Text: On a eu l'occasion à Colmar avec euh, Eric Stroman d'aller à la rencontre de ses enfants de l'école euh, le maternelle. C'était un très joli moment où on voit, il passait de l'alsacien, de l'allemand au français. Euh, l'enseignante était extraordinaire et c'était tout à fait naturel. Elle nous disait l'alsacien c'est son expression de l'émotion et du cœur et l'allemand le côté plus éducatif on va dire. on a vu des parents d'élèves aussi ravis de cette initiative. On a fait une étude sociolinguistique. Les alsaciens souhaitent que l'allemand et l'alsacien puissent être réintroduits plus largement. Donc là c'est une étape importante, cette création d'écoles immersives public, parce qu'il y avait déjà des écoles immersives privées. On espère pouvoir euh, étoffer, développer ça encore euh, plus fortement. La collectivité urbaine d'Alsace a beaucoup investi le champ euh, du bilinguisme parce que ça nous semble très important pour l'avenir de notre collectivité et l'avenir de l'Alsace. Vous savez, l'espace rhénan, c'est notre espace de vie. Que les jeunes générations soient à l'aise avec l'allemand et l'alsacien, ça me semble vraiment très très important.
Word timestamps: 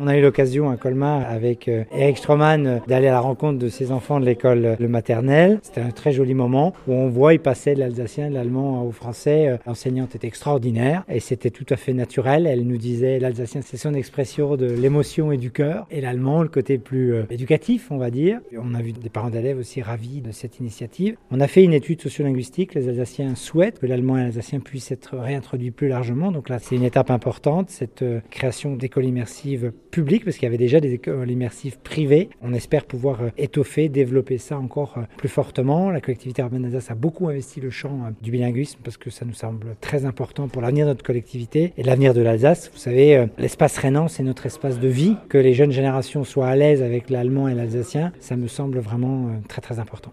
On 0.00 0.06
a 0.06 0.16
eu 0.16 0.22
l'occasion 0.22 0.70
à 0.70 0.78
Colmar 0.78 1.30
avec 1.30 1.68
euh, 1.68 1.84
Eric 1.92 2.16
Stroman 2.16 2.80
d'aller 2.88 3.08
à 3.08 3.12
la 3.12 3.20
rencontre 3.20 3.58
de 3.58 3.68
ses 3.68 3.92
enfants 3.92 4.20
de 4.20 4.24
l'école 4.24 4.64
euh, 4.64 4.76
le 4.80 4.88
maternelle. 4.88 5.58
C'était 5.60 5.82
un 5.82 5.90
très 5.90 6.12
joli 6.12 6.32
moment 6.32 6.72
où 6.88 6.94
on 6.94 7.10
voit, 7.10 7.34
il 7.34 7.40
passait 7.40 7.74
de 7.74 7.80
l'alsacien, 7.80 8.30
de 8.30 8.34
l'allemand 8.34 8.84
au 8.84 8.90
français. 8.90 9.48
Euh, 9.48 9.58
l'enseignante 9.66 10.14
était 10.14 10.26
extraordinaire 10.26 11.04
et 11.10 11.20
c'était 11.20 11.50
tout 11.50 11.66
à 11.68 11.76
fait 11.76 11.92
naturel. 11.92 12.46
Elle 12.46 12.66
nous 12.66 12.78
disait 12.78 13.18
l'alsacien 13.18 13.60
c'est 13.60 13.76
son 13.76 13.92
expression 13.92 14.56
de 14.56 14.64
l'émotion 14.64 15.30
et 15.30 15.36
du 15.36 15.50
cœur 15.50 15.86
et 15.90 16.00
l'allemand 16.00 16.42
le 16.42 16.48
côté 16.48 16.78
plus 16.78 17.14
éducatif 17.28 17.88
on 17.90 17.98
va 17.98 18.10
dire. 18.10 18.40
on 18.56 18.72
a 18.72 18.80
vu 18.80 18.92
des 18.92 19.10
parents 19.10 19.28
d'élèves 19.28 19.58
aussi 19.58 19.82
ravis 19.82 20.22
de 20.22 20.32
cette 20.32 20.58
initiative. 20.58 21.18
On 21.30 21.38
a 21.38 21.46
fait 21.46 21.64
une 21.64 21.74
étude 21.74 22.00
sociolinguistique. 22.00 22.72
Les 22.72 22.88
alsaciens 22.88 23.34
souhaitent 23.34 23.78
que 23.78 23.86
l'allemand 23.86 24.16
et 24.16 24.22
l'alsacien 24.22 24.60
puissent 24.60 24.90
être 24.90 25.18
réintroduits 25.18 25.70
plus 25.70 25.88
largement. 25.88 26.32
Donc 26.32 26.48
là 26.48 26.58
c'est 26.58 26.76
une 26.76 26.84
étape 26.84 27.10
importante, 27.10 27.68
cette 27.68 28.02
création 28.30 28.74
d'écoles 28.74 29.04
immersives 29.04 29.70
public, 29.92 30.24
parce 30.24 30.36
qu'il 30.36 30.46
y 30.46 30.48
avait 30.48 30.58
déjà 30.58 30.80
des 30.80 30.94
écoles 30.94 31.30
immersives 31.30 31.78
privées. 31.78 32.30
On 32.40 32.52
espère 32.54 32.84
pouvoir 32.84 33.22
euh, 33.22 33.28
étoffer, 33.36 33.88
développer 33.88 34.38
ça 34.38 34.58
encore 34.58 34.94
euh, 34.96 35.02
plus 35.18 35.28
fortement. 35.28 35.90
La 35.90 36.00
collectivité 36.00 36.42
urbaine 36.42 36.62
d'Alsace 36.62 36.90
a 36.90 36.94
beaucoup 36.94 37.28
investi 37.28 37.60
le 37.60 37.70
champ 37.70 38.00
euh, 38.06 38.10
du 38.22 38.30
bilinguisme 38.30 38.80
parce 38.82 38.96
que 38.96 39.10
ça 39.10 39.24
nous 39.24 39.34
semble 39.34 39.76
très 39.80 40.04
important 40.04 40.48
pour 40.48 40.62
l'avenir 40.62 40.86
de 40.86 40.90
notre 40.90 41.04
collectivité 41.04 41.74
et 41.76 41.82
l'avenir 41.82 42.14
de 42.14 42.22
l'Alsace. 42.22 42.70
Vous 42.72 42.80
savez, 42.80 43.26
l'espace 43.38 43.76
rhénan, 43.76 44.08
c'est 44.08 44.22
notre 44.22 44.46
espace 44.46 44.80
de 44.80 44.88
vie. 44.88 45.14
Que 45.28 45.38
les 45.38 45.52
jeunes 45.52 45.72
générations 45.72 46.24
soient 46.24 46.48
à 46.48 46.56
l'aise 46.56 46.82
avec 46.82 47.10
l'allemand 47.10 47.48
et 47.48 47.54
l'alsacien, 47.54 48.12
ça 48.18 48.36
me 48.36 48.48
semble 48.48 48.78
vraiment 48.78 49.30
très 49.48 49.60
très 49.60 49.78
important. 49.78 50.10